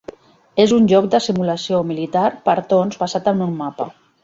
[0.63, 3.91] És un joc de simulació militar per torns basat en un mapa.